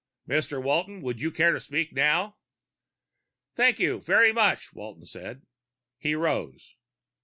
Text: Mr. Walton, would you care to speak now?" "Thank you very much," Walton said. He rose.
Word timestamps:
Mr. 0.27 0.59
Walton, 0.59 1.03
would 1.03 1.19
you 1.19 1.29
care 1.29 1.51
to 1.51 1.59
speak 1.59 1.93
now?" 1.93 2.35
"Thank 3.55 3.77
you 3.77 4.01
very 4.01 4.33
much," 4.33 4.73
Walton 4.73 5.05
said. 5.05 5.43
He 5.99 6.15
rose. 6.15 6.73